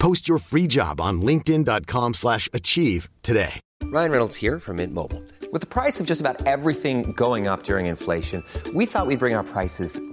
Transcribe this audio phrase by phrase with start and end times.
[0.00, 3.60] Post your free job on linkedin.com/achieve slash achieve today.
[3.84, 5.22] Ryan Reynolds here from Mint Mobile.
[5.52, 9.34] With the price of just about everything going up during inflation, we thought we'd bring
[9.34, 10.00] our prices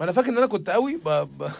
[0.00, 1.08] ما أنا فاكر إن أنا كنت قوي ب...
[1.08, 1.50] ب...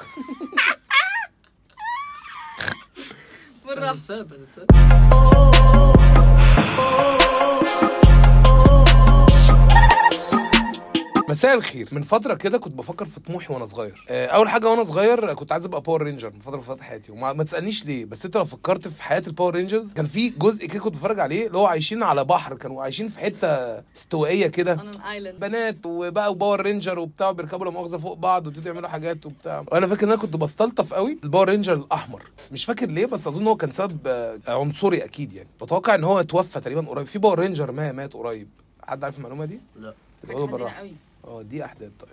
[11.40, 11.88] مساء الخير.
[11.92, 14.04] من فترة كده كنت بفكر في طموحي وأنا صغير.
[14.08, 17.12] آه، أول حاجة وأنا صغير كنت عايز أبقى Power Ranger من فترة من فترات حياتي.
[17.12, 20.28] وما ما تسألنيش ليه بس أنت لو فكرت في حياة ال Power Rangers كان في
[20.30, 23.48] جزء كده كنت بتفرج عليه اللي هو عايشين على بحر كانوا عايشين في حتة
[23.96, 24.78] استوائية كده.
[25.38, 29.64] بنات وبقى و Power Ranger وبتاع بيركبوا لا مؤاخذة فوق بعض ويبتدوا يعملوا حاجات وبتاع.
[29.72, 32.22] وأنا فاكر إن أنا كنت بستلطف قوي ال Power Ranger الأحمر.
[32.52, 35.48] مش فاكر ليه بس أظن هو كان سبب آه، عنصري أكيد يعني.
[35.62, 37.06] بتوقع إن هو اتوفى تقريبا قريب.
[37.06, 38.48] في Power Ranger ما مات قريب.
[38.82, 39.94] حد عارف المعلومة دي؟ لا.
[40.34, 40.84] بالراحة.
[41.24, 42.10] آه دي أحداث طيب.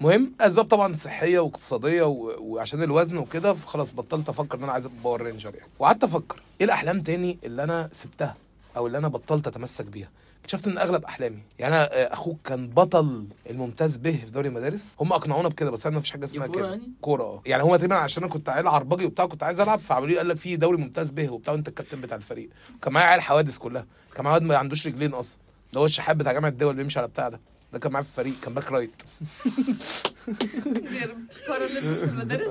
[0.00, 2.34] مهم أسباب طبعا صحية واقتصادية و...
[2.40, 5.70] وعشان الوزن وكده فخلاص بطلت أفكر إن أنا عايز أبقى Power Ranger يعني.
[5.78, 8.34] وقعدت أفكر إيه الأحلام تاني اللي أنا سبتها
[8.76, 10.08] أو اللي أنا بطلت أتمسك بيها؟
[10.40, 14.94] اكتشفت إن أغلب أحلامي يعني أنا آه، أخوك كان بطل الممتاز ب في دوري المدارس.
[15.00, 16.66] هم أقنعونا بكده بس أنا مفيش حاجة اسمها كده.
[16.68, 17.42] يعني؟ كورة آه.
[17.46, 20.28] يعني هو تقريبا عشان أنا كنت عيل عربجي وبتاع كنت عايز ألعب فعملوا لي قال
[20.28, 22.50] لك في دوري ممتاز ب وبتاع وأنت الكابتن بتاع الفريق.
[22.82, 23.86] كان معايا عيال حوادث كلها.
[24.14, 25.38] كان معايا ما عندوش رجلين أصلا.
[25.72, 27.40] ده هو الشحات بتاع جامعة الدول بيمشي على بتاع ده.
[27.72, 28.90] ده كان معايا في الفريق كان back right.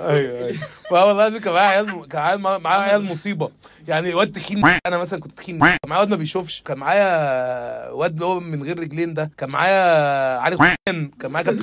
[0.10, 0.58] أيوه أيوه.
[0.92, 3.52] والله العظيم كان معايا عيال كان معايا عيال مصيبة.
[3.88, 5.60] يعني واد تخين أنا مثلا كنت تخين.
[5.60, 6.62] كان معايا واد ما بيشوفش.
[6.62, 9.32] كان معايا واد اللي هو من غير رجلين ده.
[9.38, 10.58] كان معايا علي
[11.20, 11.62] كان معايا كابتن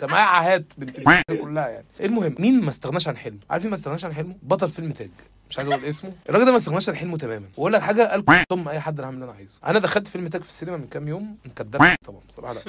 [0.00, 1.00] كان معايا عاهات بنت
[1.40, 1.86] كلها يعني.
[2.00, 5.10] المهم مين ما استغناش عن حلمه؟ عارف مين ما استغناش عن حلمه؟ بطل فيلم تاج.
[5.54, 6.12] مش عايز أقول اسمه.
[6.28, 7.46] الراجل ده ما استغناش عن حلمه تماما.
[7.56, 9.58] واقول لك حاجة قال ثم أي حد أنا هعمل اللي أنا عايزه.
[9.66, 12.62] أنا دخلت فيلم تاج في السينما من كام يوم كداب طبعا بصراحة لا.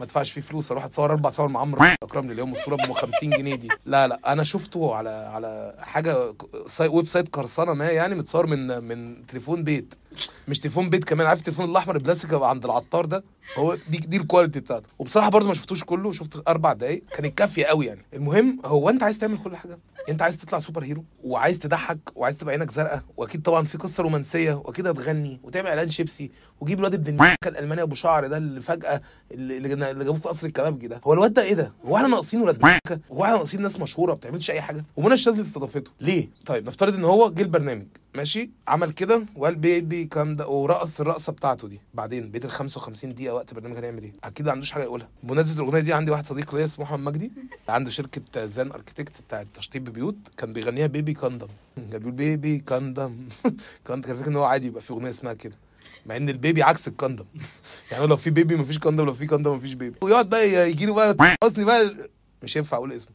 [0.00, 2.92] ما ادفعش فيه فلوس أروح أتصور أربع صور مع عمرو أكرم لي اليوم الصورة ب
[2.92, 3.68] 50 جنيه دي.
[3.86, 6.34] لا لا أنا شفته على على حاجة
[6.80, 9.94] website قرصنه ما يعني متصور من من تليفون بيت.
[10.48, 13.24] مش تليفون بيت كمان عارف التليفون الأحمر البلاستيك عند العطار ده؟
[13.56, 14.88] هو دي دي ال quality بتاعته.
[14.98, 17.02] وبصراحة برضو ما شفتوش كله شفت أربع دقايق.
[17.16, 18.00] كانت كافية قوي يعني.
[18.14, 19.78] المهم هو أنت عايز تعمل كل حاجة.
[20.08, 24.52] أنت عايز تطلع superhero وعايز تضحك وعايز تبقى عينك زرقاء وأكيد طبعا في قصة رومانسية
[24.54, 29.00] وأكيد هتغني وتعمل إعلان شيبسي وجيب الواد ابن الالماني أبو شعر ده اللي فجأة
[29.32, 31.00] اللي, اللي جابوه في قصر الكبابجي ده.
[31.04, 32.64] هو الواد ده إيه ده؟ هو إحنا ناقصين ولاد
[33.12, 34.84] هو إحنا ناقصين ناس مشهورة ما بتعملش أي حاجة.
[34.96, 35.90] ومنى الشاذلي استضافته.
[36.00, 37.86] ليه؟ طيب نفترض إن هو جه البرنامج.
[38.14, 41.80] ماشي؟ عمل كده وقال baby calm down ورقص الرقصة بتاعته دي.
[41.94, 45.08] بعدين بقيت ال 55 دقيقة وقت البرنامج هنعمل إيه؟ أكيد ما عندوش حاجة يقولها.
[45.22, 47.32] بمناسبة الأغنية دي عندي واحد صديق ليا اسمه محمد مجدي.
[47.68, 50.16] عنده شركة زان architect بتاعت تشطيب بيوت.
[50.36, 53.16] كان بيغنيها baby condom كان بيقول baby condom
[53.86, 55.56] كان كان فاكر إن هو عادي يبقى في أغنية اسمها كده.
[56.06, 57.24] مع إن ال baby عكس ال condom
[57.90, 60.94] يعني لو في baby مفيش condom لو في condom مفيش baby ويقعد بقى يجي له
[60.94, 61.94] بقى حسني بقى.
[62.42, 63.12] مش ينفع أقول اسمه.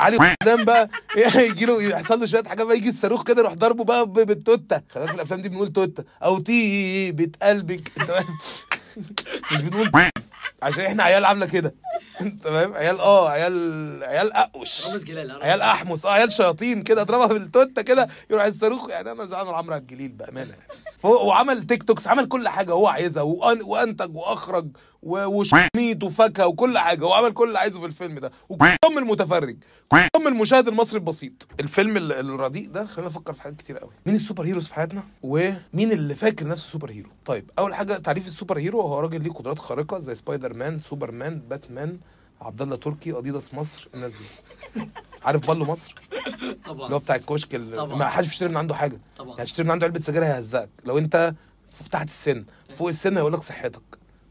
[0.00, 0.88] علي قدام بقى
[1.50, 4.82] يجي له يحصل له شوية حاجات بقى يجي الصاروخ كده يروح ضربه بقى بالتوتة.
[4.94, 6.04] خلي في الأفلام دي بنقول توتة.
[6.22, 7.88] أو طيبه قلبك.
[8.08, 8.38] فاهم
[9.52, 10.10] مش بنقول
[10.62, 11.74] عشان إحنا عيال عاملة كده.
[12.44, 14.88] فاهم عيال آه عيال عيال أقوش.
[14.88, 16.06] جلال عيال أحمس.
[16.06, 18.88] آه عيال شياطين كده اضربها بالتوتة كده يروح الصاروخ.
[18.90, 20.54] يعني أنا زعلان عمرو عبد الجليل بأمانة.
[21.04, 24.68] وعمل تيك توكس عمل كل حاجة هو عايزها وأنتج وأخرج
[25.02, 28.32] وشميت وفاكهه وكل حاجة هو عمل كل اللي عايزه في الفيلم ده.
[28.48, 29.56] وكلهم المتفرج
[29.88, 31.48] كلهم المشاهد المصري البسيط.
[31.60, 33.90] الفيلم ال- الرديء ده خلينا نفكر في حاجات كتير قوي.
[34.06, 38.58] مين ال superheroes في حياتنا؟ ومين اللي فاكر نفسه superhero؟ طيب أول حاجة تعريف ال
[38.58, 41.98] superhero هو راجل ليه قدرات خارقة زي سبايدر مان سوبرمان باتمان
[42.40, 44.84] عبد الله تركي أديداس مصر الناس دي.
[45.24, 47.96] عارف بالو مصر؟ اللي هو طبعا بتاع الكشك اللي طبعا.
[47.96, 49.00] ما حدش بيشتري من عنده حاجة.
[49.18, 49.30] طبعا.
[49.30, 50.70] يعني تشتري من عنده علبة سجاير هيهزقك.
[50.84, 51.34] لو انت
[51.90, 53.82] تحت السن فوق السن هيقول لك صحتك.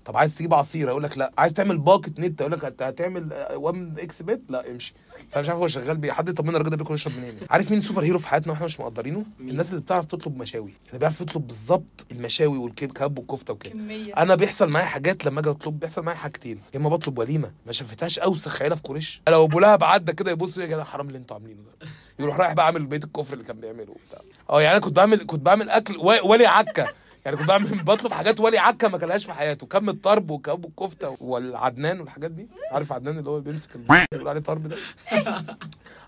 [0.09, 1.31] طب عايز تجيب عصير؟ هيقول لك لا.
[1.37, 4.93] عايز تعمل باكت نت؟ هيقول لك هت- هتعمل 1xBet لا امشي.
[5.31, 6.11] فانا مش عارف هو شغال بيه.
[6.11, 7.37] حد يطمنا الراجل ده بياكل يشرب منين.
[7.49, 10.73] عارف مين superhero في حياتنا وإحنا مش مقدرينه؟ الناس اللي بتعرف تطلب مشاوي.
[10.87, 13.73] اللي بيعرف يطلب بالظبط المشاوي والكباب والكفته وكده.
[13.73, 14.13] كمية.
[14.13, 16.61] أنا بيحصل معايا حاجات لما أجي أطلب بيحصل معايا حاجتين.
[16.73, 17.51] يا إما بطلب وليمة.
[17.65, 19.21] ما شافتهاش أوسخ عيلة في قريش.
[19.29, 21.87] لو أبو لهب عدى كده يبص يا جدع حرام اللي أنتوا عاملينه ده.
[22.19, 24.19] يروح رايح بقى عامل بيت الكفر اللي كان بيعمله وبتاع.
[24.49, 26.93] أه يعني أنا كنت بعمل كنت بعمل أكل ولي عكه
[27.29, 29.67] يعني كنت بعمل بطلب حاجات ولي عكه ما كلهاش في حياته.
[29.67, 32.47] كم الطرب وكم الكفتة والعدنان والحاجات دي.
[32.71, 34.75] عارف عدنان اللي هو بيمسك ال- اللي بيقول عليه طرب ده؟
[35.11, 35.57] أنا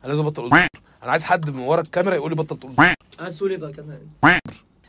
[0.03, 0.53] لازم أبطل أقول
[1.03, 2.75] أنا عايز حد من ورا الكاميرا يقول لي بطل تقول
[3.37, 4.01] تقول إيه بقى كده.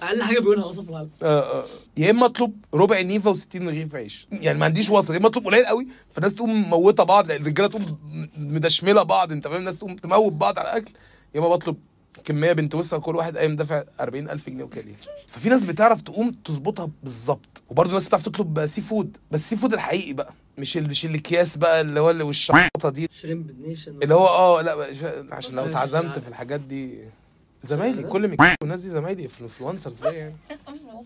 [0.03, 1.11] أقل حاجة بيقولها في العالم.
[1.23, 1.65] آه، آه.
[1.97, 4.27] يا إما أطلب ربع نيفا و60 رغيف عيش.
[4.33, 7.31] يعني ما عنديش وسط يا إما أطلب قليل قوي فالناس تقوم موتة بعض.
[7.31, 7.99] الرجالة تقوم
[8.37, 10.93] مدشملة بعض أنت فاهم؟ الناس تقوم تموت بعض على الأكل.
[11.35, 11.77] يا إما بطلب
[12.25, 14.97] كمية بنت وسع كل واحد قايم دافع 40000 جنيه وكالين
[15.29, 17.63] ففي ناس بتعرف تقوم تظبطها بالظبط.
[17.71, 19.17] وبرضه ناس بتعرف تطلب سي فود.
[19.31, 20.33] بس السي فود الحقيقي بقى.
[20.59, 23.09] مش ال- مش الأكياس بقى اللي هو اللي والشحطه دي.
[23.13, 24.91] شريمب نيشن اللي هو آه لا بقى
[25.31, 26.99] عشان لو اتعزمت في الحاجات دي.
[27.65, 30.35] زمايلي كل ما والناس دي زمايلي انفلونسرز زي يعني.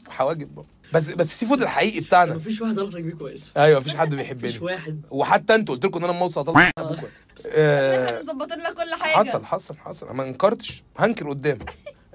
[0.08, 0.68] حواجب برضه.
[0.94, 2.34] بس بس السي فود الحقيقي بتاعنا.
[2.34, 3.52] مفيش واحد علاقتك بيه كويس.
[3.56, 4.48] أيوه مفيش حد بيحبني.
[4.48, 5.00] مفيش واحد.
[5.10, 7.08] وحتى أنتوا قلت لكم إن أنا لما اوصل اطلع أبوك آه،
[7.56, 9.28] إحنا مظبطين لك كل حاجة.
[9.28, 10.14] حصل حصل حصل.
[10.16, 10.82] ما انكرتش.
[10.98, 11.58] هنكر قدام.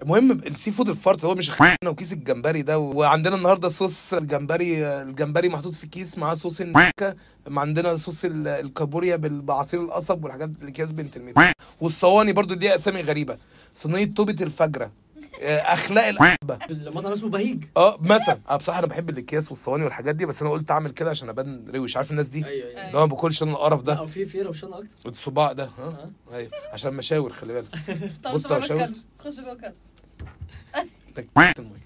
[0.01, 2.79] المهم ال seafood الفرط اللي هو مش خيانه وكيس الجمبري ده.
[2.79, 7.15] وعندنا النهارده صوص الجمبري الجمبري محطوط في كيس معاه صوص النكه
[7.47, 11.35] عندنا صوص ال- الكابوريا بعصير القصب والحاجات الأكياس بنت الميت.
[11.81, 13.37] والصواني برضو دي أسامي غريبة.
[13.75, 14.85] صينية توبة الفجرة.
[14.85, 14.91] آه،
[15.41, 17.63] أخلاق القحبه المطعم اسمه بهيج.
[17.77, 18.39] آه مثلا.
[18.49, 21.71] أنا بصراحة أنا بحب الأكياس والصواني والحاجات دي بس أنا قلت أعمل كده عشان أبان
[21.75, 21.97] روش.
[21.97, 22.88] عارف الناس دي؟ أيوه أيوه.
[22.88, 24.88] اللي هو ما باكلش أنا القرف لا ده وفي في روشان أكتر.
[25.05, 26.51] الصباع ده ها؟ أيوه.
[26.73, 27.69] عشان مشاور خلي بالك.
[28.33, 28.59] بص طب
[29.19, 29.75] خش جوه كده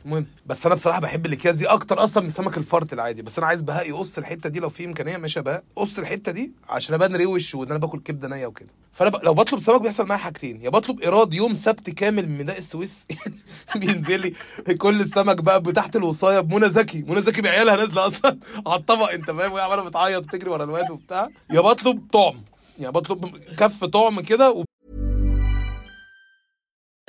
[0.06, 3.22] المهم بس أنا بصراحة بحب الأكياس دي أكتر أصلا من سمك الفرط العادي.
[3.22, 5.64] بس أنا عايز بهاء يقص الحتة دي لو في إمكانية ماشي بهاء.
[5.76, 8.70] قص الحتة دي عشان أبان روش وإن أنا باكل كبدة نية وكده.
[8.92, 9.16] فأنا ب...
[9.24, 10.62] لو بطلب سمك بيحصل معايا حاجتين.
[10.62, 13.08] يا بطلب إيراد يوم سبت كامل من ميناء السويس.
[13.76, 14.22] يعني بينزل
[14.68, 17.02] لي كل السمك بقى تحت الوصاية بمنى زكي.
[17.08, 20.92] منى زكي بعيالها نازلة أصلا على الطبق أنت فاهم؟ وهي عمالة بتعيط وتجري ورا الواد
[20.92, 21.30] وبتاع.
[21.52, 22.42] يا بطلب طعم.
[22.80, 24.64] يعني بطلب كف طعم كده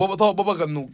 [0.00, 0.90] بابا طبعا بابا غنوج.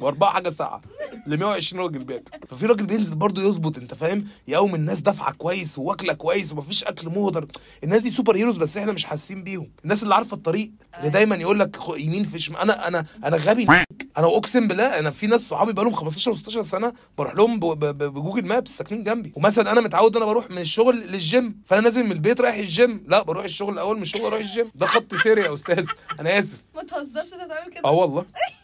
[0.00, 0.80] وأربعة حاجة ساعه
[1.26, 2.30] ل 120 راجل بياكل.
[2.48, 7.08] ففي راجل بينزل برضه يظبط أنت فاهم؟ يقوم الناس دافعة كويس واكله كويس ومفيش أكل
[7.08, 7.46] مهدر.
[7.84, 9.70] الناس دي سوبر هيروز بس إحنا مش حاسين بيهم.
[9.84, 13.66] الناس اللي عارفة الطريق اللي دايما يقول لك يمين في شمال أنا أنا أنا غبي
[14.18, 18.46] أنا أقسم بالله أنا في ناس صحابي بقالهم 15 و16 سنة بروح لهم ب Google
[18.46, 19.32] Maps ساكنين جنبي.
[19.36, 23.04] ومثلا أنا متعود أنا بروح من الشغل للجيم فأنا نازل من البيت رايح الجيم.
[23.08, 24.70] لا بروح الشغل الأول من الشغل أروح الجيم.
[24.74, 25.86] ده خط سيري يا أستاذ.
[26.20, 26.58] أنا آسف.
[26.76, 27.84] ما تهزرش أنت تعمل كده.
[27.84, 28.24] آه والله.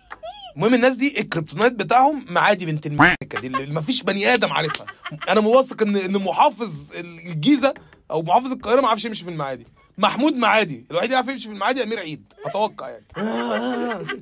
[0.56, 4.86] المهم الناس دي الكريبتونات بتاعهم معادي بنت المكه دي اللي مفيش بني آدم عارفها.
[5.28, 7.74] أنا موثق ان إن محافظ الجيزة
[8.10, 9.66] أو محافظ القاهرة ما عرفش يمشي في المعادي.
[9.98, 13.04] محمود معادي الوحيد اللي يعرف يمشي في المعادي أمير عيد أتوقع يعني.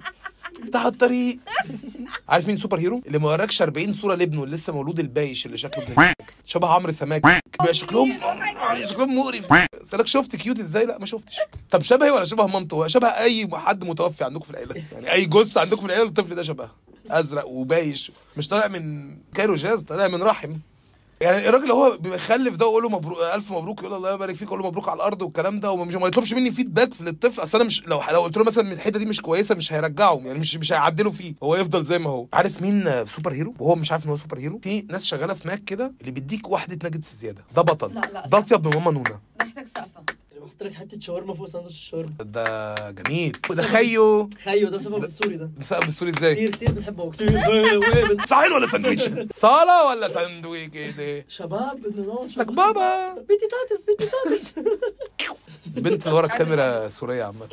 [0.62, 1.38] افتحوا الطريق.
[2.28, 6.14] عارف مين superhero؟ اللي ما وراكش 40 صورة لابنه اللي لسه مولود البايش اللي شكله
[6.44, 7.22] شبه عمرو سماك.
[7.60, 8.12] بيبقى شكلهم
[8.82, 9.46] شكلهم مقرف.
[9.84, 11.36] سألك شفت cute إزاي؟ لا ما شفتش.
[11.70, 14.84] طب شبهي ولا شبه مامته؟ شبه أي حد متوفي عندكم في العيلة.
[14.92, 16.72] يعني أي جثة عندكم في العيلة الطفل ده شبهها.
[17.10, 18.12] أزرق وبايش.
[18.36, 20.52] مش طالع من كايرو جاز طالع من رحم.
[21.24, 24.48] يعني الراجل هو بيخلف ده ويقول له مبروك ألف مبروك يقول له الله يبارك فيك
[24.48, 27.66] يقول له مبروك على الأرض والكلام ده ومش ما يطلبش مني feedback للطفل أصل أنا
[27.66, 30.72] مش لو لو قلت له مثلا الحتة دي مش كويسة مش هيرجعه يعني مش مش
[30.72, 31.34] هيعدلوا فيه.
[31.42, 32.26] هو يفضل زي ما هو.
[32.32, 35.92] عارف مين superhero؟ وهو مش عارف إن هو superhero؟ في ناس شغالة في ماك كده
[36.00, 37.44] اللي بيديك واحدة ناجتس زيادة.
[37.56, 37.94] ده بطل.
[37.94, 38.26] لا، لا.
[38.26, 39.20] ده أطيب من ماما نونا.
[39.40, 40.02] محتاج سقفه
[40.34, 42.14] اللي بحط لك حتة شاورما فوق ساندوتش الشاورما.
[42.20, 43.36] ده جميل.
[43.50, 44.28] ده خيو.
[44.44, 45.50] خيو ده سبب السوري ده.
[45.58, 47.10] نسقف بالسوري إزاي؟ كتير كتير بنحبه.
[47.12, 47.38] كتير.
[48.26, 49.02] صحيح ولا ساندويتش؟
[49.36, 53.14] صاله ولا ساندويتش؟ كده شباب ابن نار لك بابا.
[53.14, 54.54] بيتي تاتس بيتي تاتس.
[55.76, 57.48] البنت اللي ورا الكاميرا سورية عامة.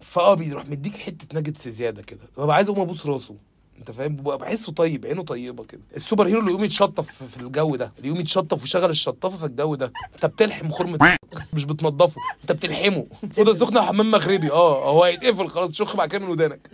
[0.00, 2.20] فاه بيروح مديك حتة ناجتس زيادة كده.
[2.38, 3.34] ببقى عايز أقوم أبوس راسه.
[3.78, 5.80] أنت فاهم؟ بحسه طيب عينه طيبة كده.
[5.96, 9.74] السوبر هيرو اللي يقوم يتشطف في- الجو ده اللي يقوم يتشطف ويشغل الشطافة في الجو
[9.74, 9.92] ده.
[10.14, 10.96] أنت بتلحم خرم
[11.52, 13.06] مش بتنضفه انت بتلحمه.
[13.38, 14.50] اوضه سخنة وحمام مغربي.
[14.50, 16.70] آه هو هيتقفل خلاص شخ بعد كده من ودانك.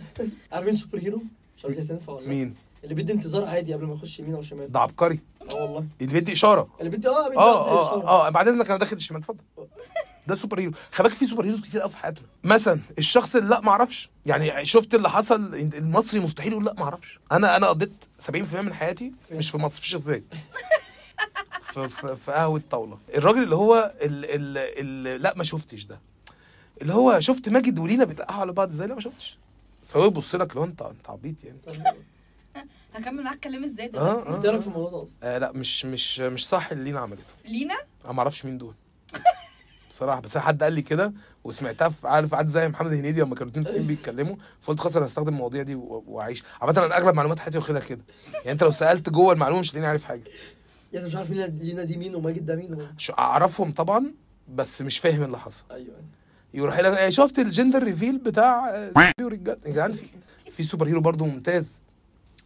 [0.51, 1.21] عارفين superhero؟
[1.57, 2.29] مش عارف دي هتنفع ولا لا.
[2.29, 4.71] مين؟ اللي بيدي انتظار عادي قبل ما يخش يمين أو شمال.
[4.71, 5.19] ده عبقري.
[5.49, 5.85] آه والله.
[6.01, 6.67] اللي بيدي إشارة.
[6.79, 8.27] اللي بيدي آه بيدي آه آه.
[8.27, 9.19] آه بعد إذنك أنا داخل الشمال.
[9.21, 9.39] اتفضل.
[10.27, 10.71] ده superhero.
[10.91, 12.25] خلي بالك في superheroes كتير قوي في حياتنا.
[12.43, 14.09] مثلا الشخص اللي لا ما أعرفش.
[14.25, 17.19] يعني شفت اللي حصل المصري مستحيل يقول لا ما أعرفش.
[17.31, 17.91] أنا أنا قضيت
[18.31, 19.11] 70% من حياتي.
[19.31, 20.23] مش في مصر في الشيخ زايد.
[21.71, 22.97] في في في قهوة طاولة.
[23.13, 25.99] الراجل اللي هو اللي لا ما شفتش ده.
[26.81, 29.37] اللي هو شفت ماجد ولينا بيتقعوا على بعض إزاي؟ لا ما شفتش.
[29.85, 31.57] فهو يبص لك لو انت انت عبيط يعني.
[32.95, 35.51] هكمل معاك كلام إزاي آه دلوقتي؟ آه انت رايك في الموضوع ده أصلا؟ آه لا
[35.51, 37.33] مش مش مش صح اللي لينا عملته.
[37.45, 37.75] لينا؟
[38.05, 38.73] أنا ما أعرفش مين دول.
[39.89, 41.13] بصراحة بس حد قال لي كده
[41.43, 45.27] وسمعتها في عارف قعد زي محمد هنيدي لما كانوا فيلم بيتكلموا فقلت خلاص أنا هستخدم
[45.33, 46.43] المواضيع دي وأعيش.
[46.61, 48.01] عامة أنا أغلب معلومات حياتي واخدها كده.
[48.33, 50.23] يعني أنت لو سألت جوه المعلومة مش هتلاقيني عارف حاجة.
[50.93, 52.81] يعني مش عارف مين لينا دي مين وماجد ده مين و...
[52.97, 54.13] شو- أعرفهم طبعا
[54.55, 55.63] بس مش فاهم اللي حصل.
[55.71, 55.95] أيوه.
[56.53, 58.91] يروح لك إيه، شفت ال gender reveal بتاع آه،
[59.65, 60.05] يا جدعان في
[60.49, 61.81] في super hero برضه ممتاز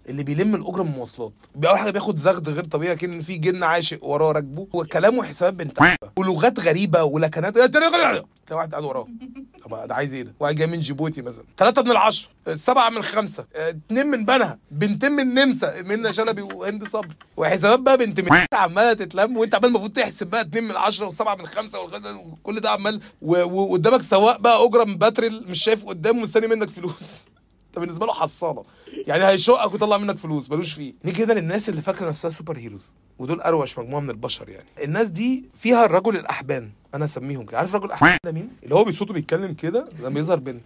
[0.09, 1.33] اللي بيلم الأجرة من المواصلات
[1.69, 5.79] اول حاجة بياخد زغد غير طبيعي كأن في جن عاشق وراه راكبه وكلامه حسابات بنت.
[6.17, 7.57] ولغات غريبة ولكنات
[8.47, 9.07] تلاقي واحد قاعد وراه
[9.65, 11.43] طب ده عايز إيه ده؟ واحد جاي من جيبوتي مثلا.
[11.57, 16.87] ثلاثة من العشرة سبعة من خمسة اتنين من بنها بنتين من نمسا منى شلبي وهند
[16.87, 17.15] صبري.
[17.37, 21.35] وحسابات بقى بنت من عمالة تتلم وانت عمال المفروض تحسب بقى اتنين من عشرة وسبعة
[21.35, 26.47] من خمسة وكل ده عمال وقدامك سواق بقى أجرة من باتريل مش شايف قدامه مستني
[26.47, 27.25] منك فلوس.
[27.67, 28.63] انت بالنسبة له حصالة.
[29.07, 30.93] يعني هيشقك ويطلع منك فلوس ملوش فيه.
[31.05, 32.85] نيجي كده؟ للناس اللي فاكرة نفسها super heroes
[33.19, 34.67] ودول أروش مجموعة من البشر يعني.
[34.83, 36.69] الناس دي فيها الرجل الأحبان.
[36.95, 37.57] أنا أسميهم كده.
[37.57, 40.63] عارف رجل الاحبان ده مين؟ اللي هو بصوته بيتكلم كده لما يظهر بنت.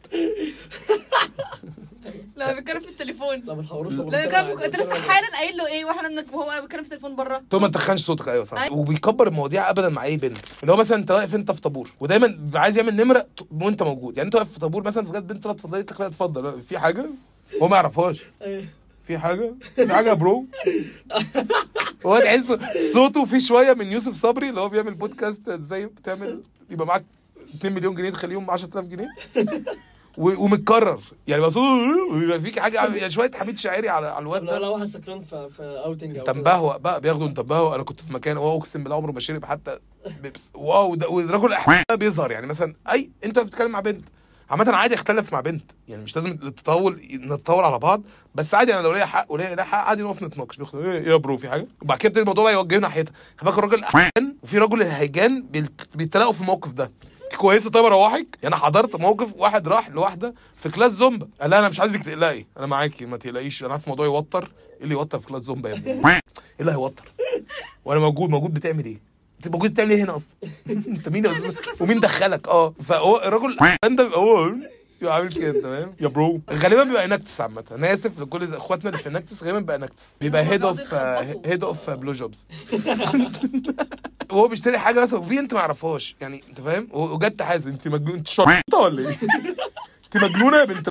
[2.37, 3.39] لما بيتكلم في التليفون.
[3.45, 6.81] لا ما تحوروش لما بيتكلم أنت لسه حالا قايل له إيه؟ وإحنا منك وهو بيتكلم
[6.81, 7.41] في التليفون بره.
[7.49, 8.27] تو ما تخنش صوتك.
[8.29, 8.61] أيوه صح.
[8.61, 8.77] أيوة.
[8.77, 10.37] وبيكبر المواضيع ابدا مع أي بنت.
[10.61, 13.27] اللي هو مثلا أنت واقف أنت في طابور ودايما بيبقى عايز يعمل نمرة
[13.61, 14.17] وأنت موجود.
[14.17, 16.43] يعني أنت واقف في طابور مثلا فجأة بنت طلعت اتفضلي قالت لك لا اتفضل.
[16.43, 17.05] لا، في حاجة؟
[17.61, 18.23] هو ما يعرفهاش.
[19.03, 20.45] في حاجة؟ في حاجة يا bro؟
[22.05, 22.57] هو تحس
[22.93, 27.05] صوته فيه شوية من يوسف صبري اللي هو بيعمل بودكاست إزاي بتعمل يبقى معاك
[27.55, 29.07] 2 مليون جنيه تخليهم 10000 جنيه؟
[30.17, 30.99] و- ومتكرر.
[31.27, 34.59] يعني بقى صوته ويبقى فيك حاجة يعني شوية حميد شاعري على على الواد ده.
[34.59, 38.01] لو واحد سكران في في outing أو انت مبهوأ بقى بياخدوا انت مبهوأ أنا كنت
[38.01, 39.79] في مكان هو أقسم بالله عمره ما شرب حتى
[40.21, 40.51] بيبس.
[40.53, 42.31] واو ده بيظهر.
[42.31, 44.05] يعني مثلا اي أنت بتتكلم مع بنت.
[44.49, 45.71] عامة عادي اختلف مع بنت.
[45.87, 48.01] يعني مش لازم التطاول نتطاول على بعض
[48.35, 50.57] بس عادي أنا لو ليا حق وليا ليا حق عادي نقف نتناقش.
[50.57, 53.13] بياخد إيه إيه يا bro في حاجة؟ وبعد كده يبتدي الموضوع بقى يوجهنا ناحيتها.
[53.37, 56.91] خلي بالك الراجل الاحبان وفي رجل الهيجان بيلت- بيتلاقوا في الموقف ده.
[57.37, 61.27] كويسة طيب أروحك؟ يعني أنا حضرت موقف واحد راح لواحدة في class Zumba.
[61.41, 63.63] قال لها أنا مش عايزك تقلقي أنا معاكي ما تقلقيش.
[63.63, 64.43] أنا عارف الموضوع يوتر.
[64.77, 66.19] إيه اللي يوتر في class Zumba يا ابني؟ إيه
[66.59, 67.11] اللي هيوتر؟
[67.85, 69.08] وأنا موجود موجود بتعمل إيه؟
[69.39, 70.33] انت موجود بتعمل إيه هنا أصلا؟
[70.87, 72.73] انت مين يا أستاذ؟ ومين دخلك؟ آه.
[72.81, 73.57] فهو الراجل
[73.89, 74.51] بيبقى هو
[75.01, 76.41] يبقى عامل كده تمام يا bro.
[76.51, 77.63] غالبا بيبقى Enactus عامة.
[77.71, 80.93] أنا آسف لكل إخواتنا اللي في Enactus غالبا بيبقى Enactus بيبقى head of
[81.45, 82.47] head of blow jobs
[84.31, 87.71] وهو بيشتري حاجة مثلا وفي انت ما يعرفهاش يعني انت فاهم؟ وجت حازم.
[87.71, 89.17] انت مجنون انت شرطة ولا إيه؟
[90.05, 90.89] انت مجنونة يا بنت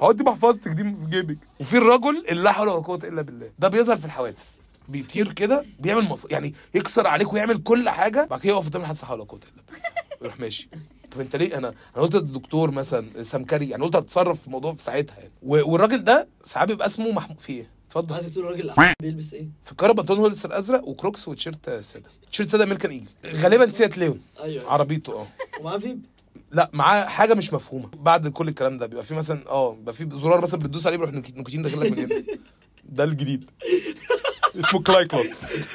[0.00, 1.38] اقعدي محفظتك دي في جيبك.
[1.60, 3.50] وفي الرجل اللي لا حول ولا قوة إلا بالله.
[3.58, 4.44] ده بيظهر في الحوادث.
[4.88, 6.26] بيطير كده بيعمل مص...
[6.30, 9.50] يعني يكسر عليك ويعمل كل حاجة بعد كده يقف قدام الحادثة حول ولا قوه إلا
[9.50, 9.80] بالله.
[10.20, 10.68] ويروح ماشي.
[11.10, 14.82] طب أنت ليه؟ أنا أنا قلت للدكتور مثلا سمكري يعني قلت هتصرف في الموضوع في
[14.82, 15.30] ساعتها يعني.
[15.42, 15.72] و...
[15.72, 18.14] والراجل ده ساعات بيبقى اسمه محمود في إيه؟ اتفضل.
[18.14, 22.10] عايزك تقول الراجل بيلبس إيه؟ في الكهرباء بنطلون هولس الأزرق و Crocs وتيشيرت ساده.
[22.30, 23.06] تيشيرت ساده American Eagle.
[23.26, 24.20] غالبا Seat Leon.
[24.40, 24.70] أيوه.
[24.72, 25.26] عربيته آه.
[25.60, 26.02] ومعاه فيب؟
[26.50, 27.88] لا معاه حاجة مش مفهومة.
[27.94, 31.12] بعد كل الكلام ده بيبقى في مثلا آه بيبقى في زرار مثلا بتدوس عليه بيروح
[31.12, 32.24] نيكوتين داخل لك من هنا.
[32.84, 33.50] ده الجديد.
[34.58, 35.26] اسمه كلايكلوس.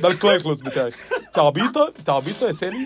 [0.01, 0.91] ده الكلايكلوس بتاعي.
[1.27, 2.85] انت عبيطه انت عبيطه يا سالي.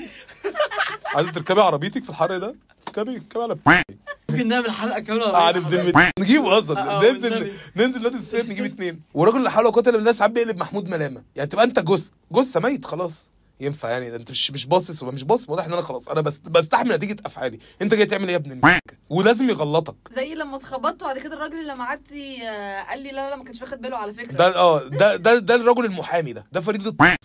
[1.16, 3.84] عايزة تركبي عربيتك في الحر ده؟ تركبي تركبي على
[4.30, 7.52] ممكن نعمل حلقة كاملة آه نبدا نجيبه أصلا آه، ننزل والنبي.
[7.76, 9.02] ننزل نادي السيف نجيب اتنين.
[9.14, 11.24] وراجل اللي حاله قاتل بالله ساعات بيقلب محمود ملامة.
[11.36, 13.28] يعني تبقى أنت جثه جثة ميت خلاص.
[13.60, 15.50] ينفع يعني؟ ده انت مش مش باصص ولا مش باصص.
[15.50, 16.08] واضح إن أنا خلاص.
[16.08, 17.60] أنا بس بستحمل نتيجة أفعالي.
[17.82, 19.96] أنت جاي تعمل إيه يا ابن الم- ولازم يغلطك.
[20.16, 22.42] زي لما اتخبطت وبعد كده الراجل اللي معدي
[22.90, 24.32] قال لي لا لا ما كانش واخد باله على فكرة.
[24.38, 26.46] ده آه ده ده ده الرجل المحامي ده.
[26.52, 27.16] ده فريد الطقس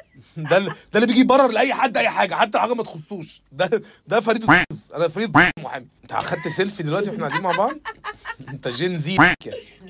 [0.36, 2.34] ده ده اللي بيجي يبرر لأي حد أي حاجة.
[2.34, 3.42] حتى لو حاجة ما تخصوش.
[3.52, 5.86] ده ده فريد الطقس أنا فريد المحامي.
[6.02, 7.76] أنت أخدت سيلفي دلوقتي وإحنا قاعدين مع بعض؟
[8.48, 9.38] أنت Gen Z يعني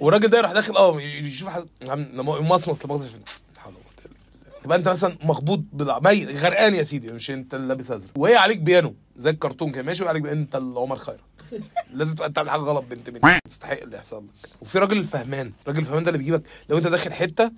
[0.00, 3.16] والراجل ده يروح داخل آه يشوف حد لما مصمص لمؤاخذة في-
[3.56, 4.14] لا حول ولا قوة إلا
[4.44, 4.49] بالله.
[4.64, 8.10] تبقى انت مثلا مخبوط بالعمايل غرقان يا سيدي مش انت اللي لابس أزرق.
[8.18, 11.20] وهي عليك بيانو زي الكرتون كده ماشي وعليك انت اللي عمر خيرت.
[11.94, 14.50] لازم تبقى انت عامل حاجة غلط بنت بنت تستحق اللي يحصل لك.
[14.60, 17.52] وفي راجل الفهمان راجل الفهمان ده اللي بيجيبك لو انت داخل حتة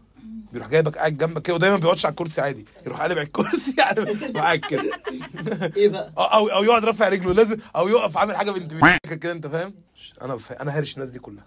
[0.52, 2.64] بيروح جايبك قاعد جنبك كده ودايما ما بيقعدش على الكرسي عادي.
[2.87, 4.90] يروح قالب على الكرسي يعني معاك كده.
[5.76, 9.14] إيه بقى؟ أو أو أو يقعد رافع رجله لازم أو يقف عامل حاجة بنت بنت
[9.14, 9.75] كده أنت فاهم؟
[10.23, 10.38] أنا.
[10.61, 11.47] أنا هارش الناس دي كلها.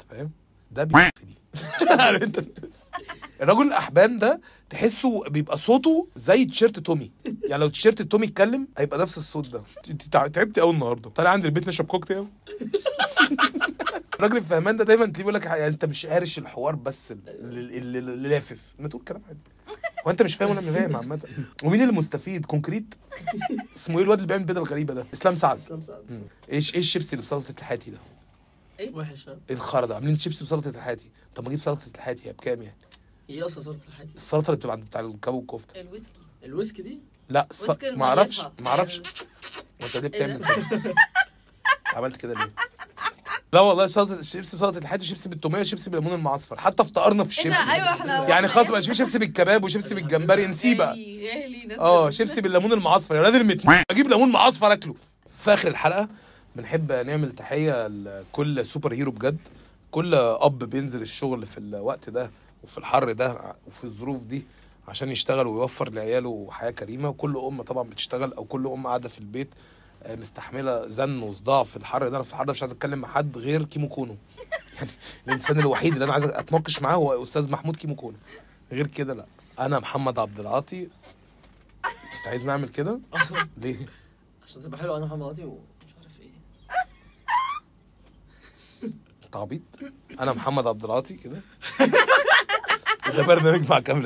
[0.00, 0.30] أنت فاهم؟
[0.70, 1.38] ده بيف دي.
[1.90, 2.84] عارف أنت الناس.
[3.44, 7.10] الرجل الاحبان ده تحسه بيبقى صوته زي تيشيرت تومي.
[7.48, 9.62] يعني لو تيشيرت تومي اتكلم هيبقى نفس الصوت ده.
[9.90, 11.10] انت تع- تعبتي قوي النهارده.
[11.10, 12.26] طالع عندي البيت نشرب كوكتيل.
[14.14, 18.74] الراجل الفهمان ده دايما تلاقيه بيقول لك يعني أنت مش قارش الحوار بس اللي لافف.
[18.78, 19.38] ما تقول كلام عادي.
[20.06, 21.20] هو أنت مش فاهم ولا فاهم عامة.
[21.64, 22.94] ومين اللي مستفيد concrete؟
[23.76, 25.56] اسمه إيه الواد اللي بيعمل البيضه الغريبة ده؟ إسلام سعد.
[25.58, 26.22] إسلام سعد.
[26.52, 27.98] إيش إيه الشيبسي اللي بسلطة الحاتي ده؟
[28.94, 29.94] وحش ها؟ إيه الخرا ده.
[29.94, 32.76] عاملين شيبسي بسلطة الحاتي طب ما أجيب سلطة الحاتي بكام يعني؟
[33.30, 36.10] إيه أصلا صورة الحياة السلطة اللي بتبقى بتاع الكباب والكفته الويسكي.
[36.44, 37.70] الويسكي دي؟ لا الس...
[37.96, 38.40] ما أعرفش.
[38.40, 38.96] ما أعرفش
[39.82, 40.94] وانت ليه إيه؟ بتعمل كده.
[41.94, 42.52] عملت كده ليه؟
[43.52, 46.58] لا والله سلطة الشيبسي بسلطة الحاتي شيبسي بالتومية وشيبسي بالليمون المعصفر.
[46.60, 47.72] حتى افتقرنا في إيه الشيبسي.
[47.72, 50.96] أيوه إحنا يعني خلاص بقى في شيبسي بالكباب وشيبسي بالجمبري نسيه بقى
[51.78, 53.14] آه شيبسي بالليمون المعصفر.
[53.14, 54.94] يا ولاد المتن أجيب ليمون معصفر أكله.
[55.42, 56.08] في آخر الحلقة
[56.56, 59.38] بنحب نعمل تحية لكل super hero بجد.
[59.90, 62.30] كل أب بينزل الشغل في الوقت ده
[62.64, 64.42] وفي الحر ده وفي الظروف دي
[64.88, 67.08] عشان يشتغل ويوفر لعياله حياة كريمة.
[67.08, 69.48] وكل ام طبعا بتشتغل أو كل ام قاعدة في البيت
[70.02, 72.16] آه، مستحملة زن وصداع في الحر ده.
[72.16, 74.16] أنا في الحر ده مش عايز أتكلم مع حد غير كيمو كونو.
[74.76, 74.90] يعني
[75.26, 78.16] الإنسان الوحيد اللي أنا عايز أتناقش معاه هو أستاذ محمود كيمو كونو.
[78.72, 79.26] غير كده لا.
[79.60, 80.82] أنا محمد عبد العاطي.
[81.84, 83.00] أنت عايز نعمل كده؟
[83.62, 83.86] ليه؟
[84.46, 86.30] عشان تبقى حلوة أنا وحماتي ومش عارف إيه.
[89.24, 89.62] أنت عبيط.
[90.20, 91.40] أنا محمد عبد العاطي كده.
[93.14, 94.02] the pandemic come.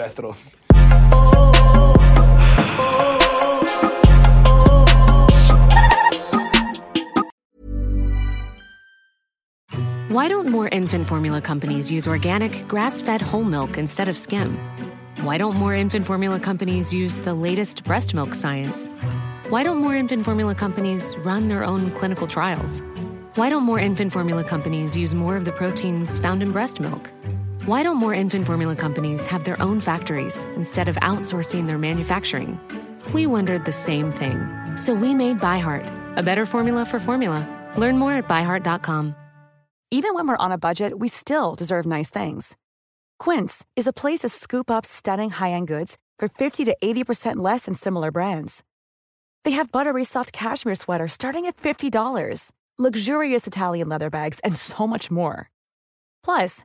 [10.08, 14.58] Why don't more infant formula companies use organic, grass fed whole milk instead of skim?
[15.20, 18.88] Why don't more infant formula companies use the latest breast milk science?
[19.48, 22.82] Why don't more infant formula companies run their own clinical trials?
[23.34, 27.10] Why don't more infant formula companies use more of the proteins found in breast milk?
[27.68, 32.58] Why don't more infant formula companies have their own factories instead of outsourcing their manufacturing?
[33.12, 34.48] We wondered the same thing.
[34.76, 37.46] So we made ByHeart, a better formula for formula.
[37.76, 39.14] Learn more at byheart.com.
[39.90, 42.56] Even when we're on a budget, we still deserve nice things.
[43.18, 47.66] Quince is a place to scoop up stunning high-end goods for 50 to 80% less
[47.66, 48.64] than similar brands.
[49.44, 54.86] They have buttery soft cashmere sweaters starting at $50, luxurious Italian leather bags, and so
[54.86, 55.50] much more.
[56.24, 56.64] Plus,